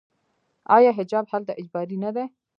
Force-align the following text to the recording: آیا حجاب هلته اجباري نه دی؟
آیا 0.75 0.91
حجاب 0.97 1.25
هلته 1.31 1.51
اجباري 1.61 1.97
نه 2.03 2.09
دی؟ 2.15 2.25